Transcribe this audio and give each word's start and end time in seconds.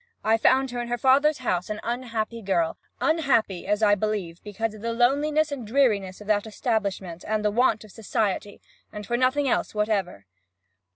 I 0.23 0.35
found 0.39 0.71
her 0.71 0.81
in 0.81 0.87
her 0.87 0.97
father's 0.97 1.37
house 1.37 1.69
an 1.69 1.79
unhappy 1.83 2.41
girl 2.41 2.75
unhappy, 2.99 3.67
as 3.67 3.83
I 3.83 3.93
believe, 3.93 4.43
because 4.43 4.73
of 4.73 4.81
the 4.81 4.93
loneliness 4.93 5.51
and 5.51 5.63
dreariness 5.67 6.19
of 6.19 6.25
that 6.25 6.47
establishment, 6.47 7.23
and 7.27 7.45
the 7.45 7.51
want 7.51 7.83
of 7.83 7.91
society, 7.91 8.61
and 8.91 9.05
for 9.05 9.15
nothing 9.15 9.47
else 9.47 9.75
whatever. 9.75 10.25